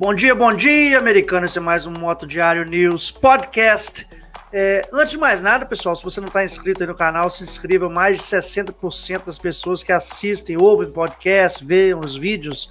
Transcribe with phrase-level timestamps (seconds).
[0.00, 1.46] Bom dia, bom dia, americano.
[1.46, 4.06] Esse é mais um Moto Diário News Podcast.
[4.52, 7.42] É, antes de mais nada, pessoal, se você não está inscrito aí no canal, se
[7.42, 7.88] inscreva.
[7.88, 12.68] Mais de 60% das pessoas que assistem, ouvem podcast, veem os vídeos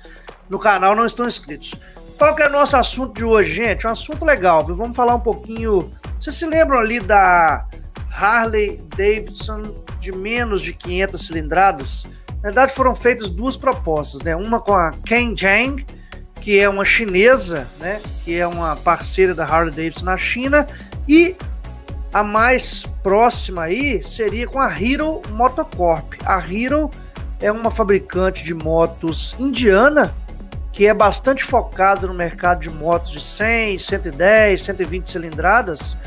[0.52, 1.73] no canal não estão inscritos.
[2.18, 3.88] Qual que é o nosso assunto de hoje, gente?
[3.88, 4.75] Um assunto legal, viu?
[4.75, 5.89] Vamos falar um pouquinho.
[6.20, 7.66] Vocês se lembram ali da
[8.11, 9.63] Harley Davidson
[9.98, 12.05] de menos de 500 cilindradas?
[12.44, 14.36] Na verdade, foram feitas duas propostas, né?
[14.36, 15.86] Uma com a Ken Jang
[16.41, 20.68] que é uma chinesa, né, que é uma parceira da Harley Davidson na China,
[21.08, 21.35] e
[22.12, 26.13] a mais próxima aí seria com a Hero Motocorp.
[26.26, 26.90] A Hero
[27.40, 30.13] é uma fabricante de motos indiana
[30.73, 35.98] que é bastante focada no mercado de motos de 100, 110, 120 cilindradas.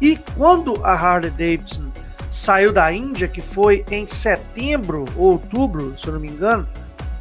[0.00, 1.91] E quando a Harley Davidson
[2.32, 6.66] saiu da Índia, que foi em setembro ou outubro, se eu não me engano,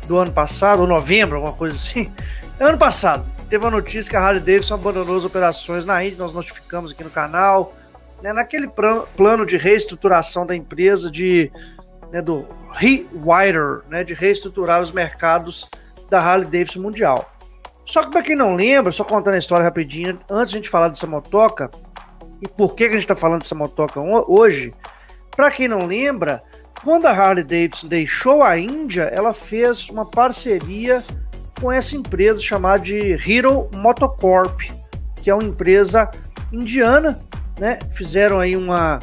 [0.08, 2.10] do ano passado, ou novembro, alguma coisa assim,
[2.62, 6.32] Ano passado, teve uma notícia que a Harley Davidson abandonou as operações na Índia, nós
[6.32, 7.74] notificamos aqui no canal,
[8.22, 8.70] né, naquele
[9.18, 11.52] plano de reestruturação da empresa, de,
[12.12, 15.68] né, do Rewire, né, de reestruturar os mercados
[16.08, 17.26] da Harley Davidson mundial.
[17.84, 20.70] Só que para quem não lembra, só contando a história rapidinho, antes de a gente
[20.70, 21.72] falar dessa motoca,
[22.42, 24.72] e por que, que a gente está falando dessa motoca hoje,
[25.42, 26.40] para quem não lembra,
[26.84, 31.04] quando a Harley Davidson deixou a Índia, ela fez uma parceria
[31.60, 34.60] com essa empresa chamada de Hero Motocorp,
[35.16, 36.12] que é uma empresa
[36.54, 37.18] indiana,
[37.60, 37.80] né?
[37.90, 39.00] Fizeram aí uma,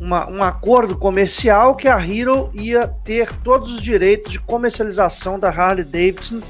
[0.00, 5.48] uma, um acordo comercial que a Hero ia ter todos os direitos de comercialização da
[5.48, 6.40] Harley Davidson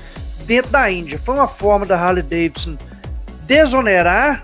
[0.46, 1.18] dentro da Índia.
[1.18, 2.78] Foi uma forma da Harley Davidson
[3.42, 4.42] desonerar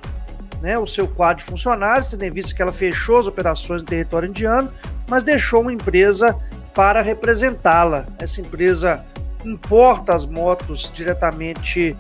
[0.61, 3.87] né, o seu quadro de funcionários, tendo em vista que ela fechou as operações no
[3.87, 4.71] território indiano,
[5.09, 6.37] mas deixou uma empresa
[6.75, 8.07] para representá-la.
[8.19, 9.05] Essa empresa
[9.45, 11.97] importa as motos diretamente,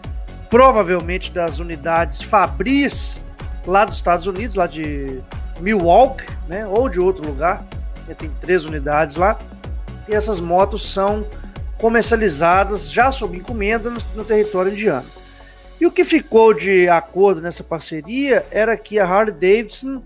[0.50, 3.22] provavelmente das unidades Fabris
[3.66, 5.18] lá dos Estados Unidos, lá de
[5.60, 7.62] Milwaukee, né, ou de outro lugar.
[8.16, 9.38] Tem três unidades lá.
[10.08, 11.26] E essas motos são
[11.76, 15.06] comercializadas já sob encomenda no, no território indiano.
[15.80, 20.02] E o que ficou de acordo nessa parceria era que a Harley Davidson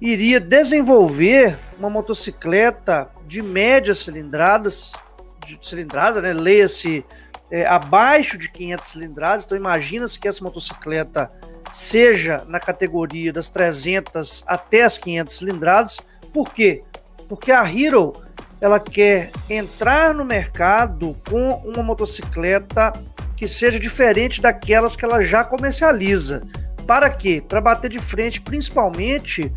[0.00, 4.94] iria desenvolver uma motocicleta de médias cilindradas
[5.46, 6.32] de cilindrada, né?
[6.32, 7.04] Leia-se
[7.50, 9.44] é, abaixo de 500 cilindradas.
[9.44, 11.30] Então imagina-se que essa motocicleta
[11.72, 15.98] seja na categoria das 300 até as 500 cilindradas.
[16.32, 16.82] Por quê?
[17.28, 18.12] Porque a Hero
[18.60, 22.92] ela quer entrar no mercado com uma motocicleta
[23.44, 26.40] que seja diferente daquelas que ela já comercializa.
[26.86, 27.42] Para quê?
[27.46, 29.52] Para bater de frente principalmente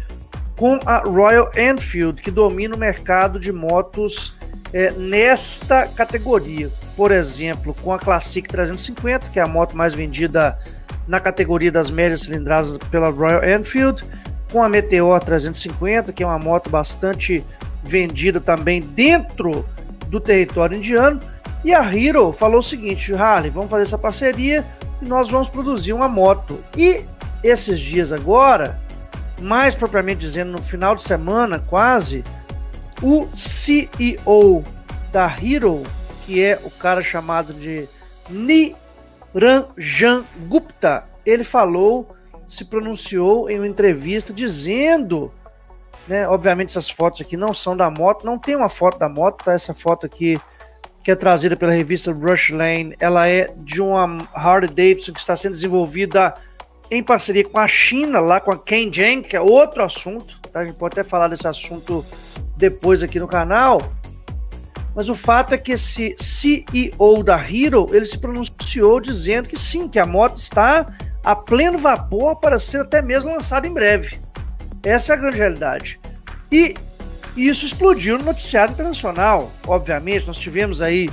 [0.58, 4.36] com a Royal Enfield, que domina o mercado de motos
[4.74, 6.70] é, nesta categoria.
[6.98, 10.60] Por exemplo, com a Classic 350, que é a moto mais vendida
[11.08, 14.04] na categoria das médias cilindradas pela Royal Enfield,
[14.52, 17.42] com a Meteor 350, que é uma moto bastante
[17.82, 19.64] vendida também dentro
[20.10, 21.22] do território indiano.
[21.64, 24.66] E a Hero falou o seguinte: Harley, vamos fazer essa parceria
[25.02, 26.64] e nós vamos produzir uma moto.
[26.76, 27.04] E
[27.44, 28.80] esses dias agora,
[29.42, 32.24] mais propriamente dizendo, no final de semana quase,
[33.02, 34.64] o CEO
[35.12, 35.84] da Hero,
[36.26, 37.88] que é o cara chamado de
[38.30, 42.16] Niranjan Gupta, ele falou,
[42.48, 45.32] se pronunciou em uma entrevista dizendo,
[46.08, 49.44] né, obviamente essas fotos aqui não são da moto, não tem uma foto da moto,
[49.44, 49.54] tá?
[49.54, 50.40] Essa foto aqui
[51.08, 55.38] que é trazida pela revista Rush Lane, ela é de uma Harley Davidson que está
[55.38, 56.34] sendo desenvolvida
[56.92, 60.60] em parceria com a China, lá com a Ken Jang, que é outro assunto, tá?
[60.60, 62.06] A gente pode até falar desse assunto
[62.58, 63.90] depois aqui no canal.
[64.94, 69.88] Mas o fato é que esse CEO da Hero, ele se pronunciou dizendo que sim,
[69.88, 74.20] que a moto está a pleno vapor para ser até mesmo lançada em breve.
[74.84, 76.02] Essa é a grande realidade.
[76.52, 76.76] E
[77.46, 79.52] isso explodiu no noticiário internacional.
[79.68, 81.10] Obviamente, nós tivemos aí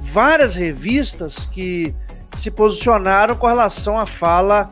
[0.00, 1.94] várias revistas que
[2.36, 4.70] se posicionaram com relação à fala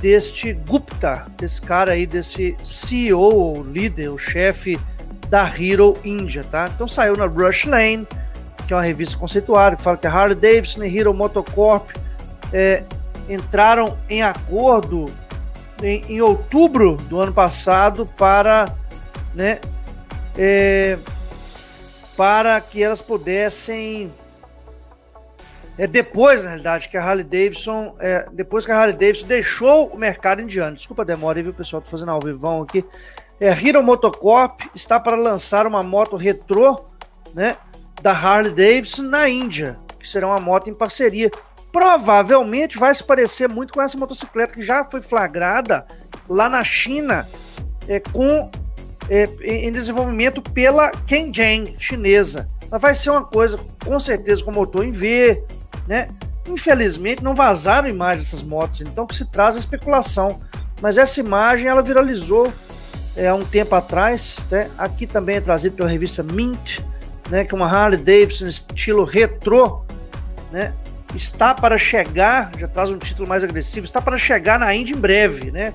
[0.00, 4.78] deste Gupta, desse cara aí, desse CEO, ou líder, o chefe
[5.28, 6.70] da Hero India, tá?
[6.74, 8.06] Então saiu na Rush Lane,
[8.66, 11.90] que é uma revista conceituada, que fala que a Harley Davidson e Hero Motocorp
[12.52, 12.84] é,
[13.28, 15.06] entraram em acordo
[15.82, 18.74] em, em, outubro do ano passado para,
[19.34, 19.60] né,
[20.38, 20.96] é,
[22.16, 24.12] para que elas pudessem
[25.76, 29.86] é depois, na realidade, que a Harley Davidson, é, depois que a Harley Davidson deixou
[29.86, 30.74] o mercado indiano.
[30.74, 31.80] Desculpa a demora aí, viu, pessoal?
[31.80, 32.84] Tô fazendo ao vivão aqui.
[33.40, 36.84] É, Hero Motocorp está para lançar uma moto retrô,
[37.32, 37.56] né,
[38.02, 39.78] da Harley Davidson na Índia.
[40.00, 41.30] que será uma moto em parceria.
[41.70, 45.86] Provavelmente vai se parecer muito com essa motocicleta que já foi flagrada
[46.28, 47.28] lá na China
[47.88, 48.50] é, com
[49.08, 52.48] é, em desenvolvimento pela Kenjang chinesa.
[52.70, 55.42] Mas vai ser uma coisa com certeza com motor em V,
[55.86, 56.08] né?
[56.46, 60.40] Infelizmente não vazaram imagens dessas motos, então que se traz a especulação.
[60.80, 62.52] Mas essa imagem ela viralizou
[63.16, 64.70] é, há um tempo atrás, né?
[64.76, 66.80] Aqui também é trazido pela revista Mint,
[67.30, 67.44] né?
[67.44, 69.82] Que é uma Harley Davidson estilo retrô,
[70.52, 70.72] né?
[71.14, 74.98] Está para chegar, já traz um título mais agressivo, está para chegar na Índia em
[74.98, 75.72] breve, né?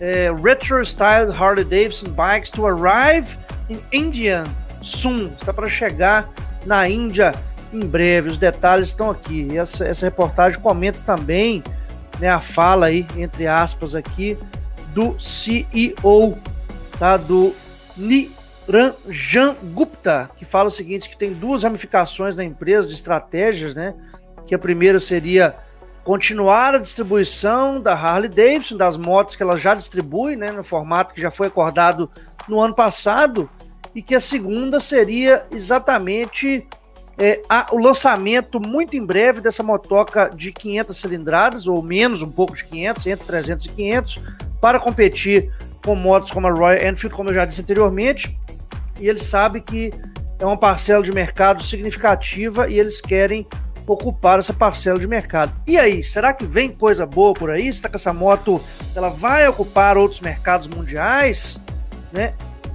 [0.00, 3.36] É, retro Style Harley Davidson Bikes to arrive
[3.68, 4.44] in India
[4.82, 5.28] soon.
[5.28, 6.28] Está para chegar
[6.66, 7.34] na Índia
[7.72, 8.30] em breve.
[8.30, 9.56] Os detalhes estão aqui.
[9.56, 11.62] Essa, essa reportagem comenta também
[12.18, 14.38] né, a fala aí, entre aspas, aqui,
[14.92, 16.38] do CEO
[16.98, 17.54] tá, do
[17.96, 23.94] Niranjan Gupta, que fala o seguinte: que tem duas ramificações na empresa de estratégias, né?
[24.46, 25.54] Que a primeira seria
[26.04, 31.14] continuar a distribuição da Harley Davidson, das motos que ela já distribui, né, no formato
[31.14, 32.10] que já foi acordado
[32.46, 33.48] no ano passado,
[33.94, 36.66] e que a segunda seria exatamente
[37.16, 42.30] é, a, o lançamento muito em breve dessa motoca de 500 cilindradas, ou menos um
[42.30, 44.20] pouco de 500, entre 300 e 500,
[44.60, 45.50] para competir
[45.84, 48.36] com motos como a Royal Enfield, como eu já disse anteriormente,
[49.00, 49.90] e eles sabem que
[50.38, 53.46] é uma parcela de mercado significativa e eles querem
[53.86, 55.52] ocupar essa parcela de mercado.
[55.66, 57.72] E aí, será que vem coisa boa por aí?
[57.72, 58.60] Será que essa moto
[58.94, 61.62] ela vai ocupar outros mercados mundiais?
[62.12, 62.32] Né?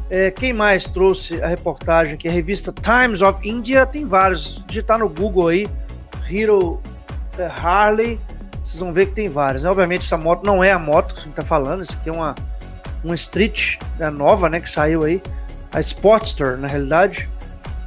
[0.09, 2.27] É, quem mais trouxe a reportagem aqui?
[2.27, 4.63] A revista Times of India tem vários.
[4.67, 5.67] Digitar no Google aí,
[6.29, 6.81] Hero
[7.37, 8.19] é, Harley,
[8.63, 9.63] vocês vão ver que tem vários.
[9.63, 9.69] Né?
[9.69, 12.11] Obviamente essa moto não é a moto que a gente está falando, isso aqui é
[12.11, 12.35] uma,
[13.03, 15.21] uma Street né, nova, né, que saiu aí,
[15.71, 17.29] a Sportster na realidade.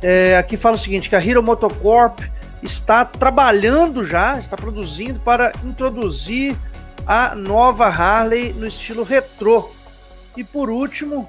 [0.02, 2.20] É, aqui fala o seguinte, que a Hero Motocorp
[2.62, 6.56] está trabalhando já, está produzindo para introduzir
[7.06, 9.68] a nova Harley no estilo retrô.
[10.36, 11.28] E por último,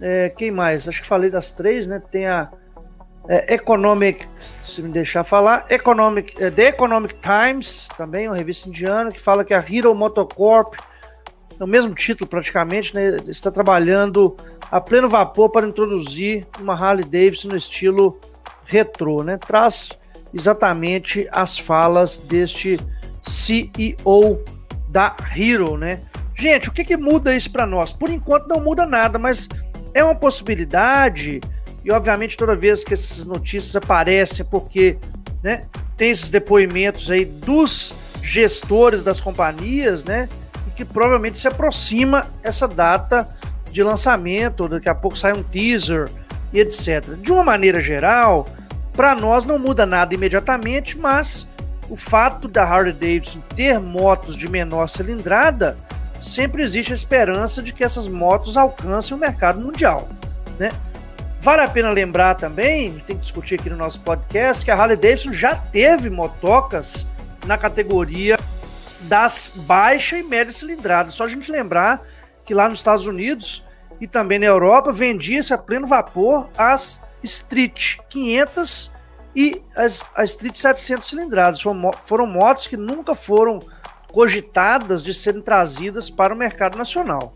[0.00, 0.88] é, quem mais?
[0.88, 2.02] Acho que falei das três, né?
[2.10, 2.50] Tem a
[3.28, 4.26] é, Economic,
[4.62, 9.44] se me deixar falar, Economic, é, The Economic Times, também uma revista indiana, que fala
[9.44, 10.74] que a Hero Motocorp,
[11.58, 14.36] no mesmo título praticamente, né, está trabalhando
[14.70, 18.18] a pleno vapor para introduzir uma Harley Davidson no estilo
[18.64, 19.36] retrô, né?
[19.36, 19.98] Traz
[20.32, 22.78] exatamente as falas deste
[23.22, 24.42] CEO
[24.88, 26.00] da Hero, né?
[26.34, 27.92] Gente, o que, que muda isso para nós?
[27.92, 29.48] Por enquanto não muda nada, mas
[29.92, 31.40] é uma possibilidade,
[31.84, 34.96] e obviamente toda vez que essas notícias aparecem, porque
[35.42, 35.64] né,
[35.96, 40.28] tem esses depoimentos aí dos gestores das companhias, né?
[40.66, 43.28] E que provavelmente se aproxima essa data
[43.70, 46.08] de lançamento, daqui a pouco sai um teaser
[46.52, 47.16] e etc.
[47.20, 48.46] De uma maneira geral,
[48.98, 51.46] para nós não muda nada imediatamente, mas
[51.88, 55.76] o fato da Harley Davidson ter motos de menor cilindrada
[56.20, 60.08] sempre existe a esperança de que essas motos alcancem o mercado mundial,
[60.58, 60.72] né?
[61.40, 64.96] Vale a pena lembrar também, tem que discutir aqui no nosso podcast, que a Harley
[64.96, 67.06] Davidson já teve motocas
[67.46, 68.36] na categoria
[69.02, 71.12] das baixa e média cilindrada.
[71.12, 72.02] Só a gente lembrar
[72.44, 73.64] que lá nos Estados Unidos
[74.00, 78.92] e também na Europa vendia-se a pleno vapor as Street 500
[79.34, 81.60] e as, a Street 700 cilindradas.
[81.60, 83.60] Foram, foram motos que nunca foram
[84.12, 87.34] cogitadas de serem trazidas para o mercado nacional.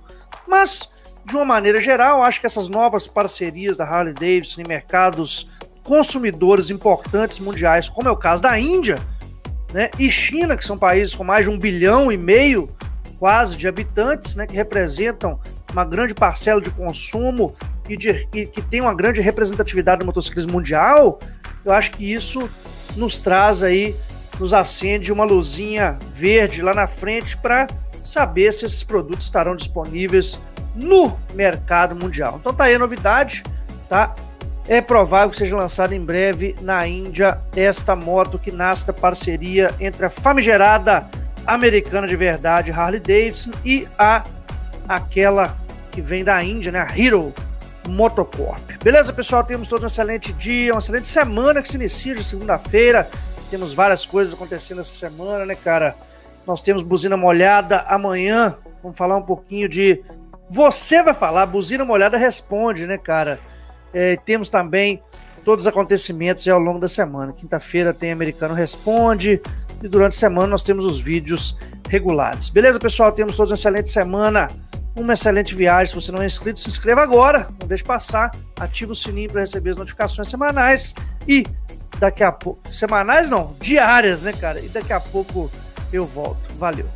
[0.49, 0.89] Mas,
[1.25, 5.49] de uma maneira geral, acho que essas novas parcerias da Harley Davidson em mercados
[5.83, 8.99] consumidores importantes mundiais, como é o caso da Índia
[9.73, 12.69] né, e China, que são países com mais de um bilhão e meio
[13.19, 15.41] quase de habitantes, né, que representam
[15.73, 17.55] uma grande parcela de consumo
[17.97, 21.19] de, que tem uma grande representatividade do motociclismo mundial,
[21.65, 22.49] eu acho que isso
[22.97, 23.95] nos traz aí
[24.39, 27.69] nos acende uma luzinha verde lá na frente para
[28.03, 30.39] saber se esses produtos estarão disponíveis
[30.75, 32.39] no mercado mundial.
[32.41, 33.43] Então tá aí a novidade,
[33.89, 34.15] tá?
[34.67, 39.75] É provável que seja lançada em breve na Índia esta moto que nasce da parceria
[39.79, 41.09] entre a famigerada
[41.45, 44.25] americana de verdade Harley Davidson e a
[44.89, 45.57] aquela
[45.91, 47.35] que vem da Índia, né, a Hero
[47.89, 48.61] Motocorp.
[48.83, 49.45] Beleza, pessoal?
[49.45, 53.09] Temos todos um excelente dia, uma excelente semana que se inicia de segunda-feira.
[53.51, 55.95] Temos várias coisas acontecendo essa semana, né, cara?
[56.47, 58.57] Nós temos buzina molhada amanhã.
[58.83, 60.03] Vamos falar um pouquinho de.
[60.49, 63.39] Você vai falar, buzina molhada responde, né, cara?
[63.93, 65.03] É, temos também
[65.45, 67.33] todos os acontecimentos ao longo da semana.
[67.33, 69.41] Quinta-feira tem Americano Responde
[69.83, 71.57] e durante a semana nós temos os vídeos
[71.89, 72.49] regulares.
[72.49, 73.13] Beleza, pessoal?
[73.13, 74.49] Temos todos uma excelente semana,
[74.95, 75.87] uma excelente viagem.
[75.87, 79.41] Se você não é inscrito, se inscreva agora, não deixe passar, ative o sininho para
[79.41, 80.95] receber as notificações semanais
[81.27, 81.45] e
[81.99, 82.61] daqui a pouco.
[82.73, 84.61] Semanais não, diárias, né, cara?
[84.61, 85.51] E daqui a pouco
[85.93, 86.53] eu volto.
[86.59, 86.89] Valeu.